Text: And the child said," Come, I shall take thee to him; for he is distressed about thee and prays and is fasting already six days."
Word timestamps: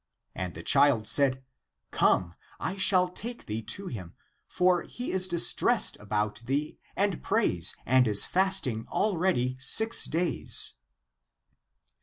And 0.33 0.55
the 0.55 0.63
child 0.63 1.07
said," 1.07 1.43
Come, 1.91 2.33
I 2.59 2.75
shall 2.75 3.07
take 3.07 3.45
thee 3.45 3.61
to 3.61 3.85
him; 3.85 4.15
for 4.47 4.81
he 4.81 5.11
is 5.11 5.27
distressed 5.27 5.95
about 5.99 6.37
thee 6.43 6.79
and 6.95 7.21
prays 7.21 7.75
and 7.85 8.07
is 8.07 8.25
fasting 8.25 8.87
already 8.87 9.57
six 9.59 10.05
days." 10.05 10.73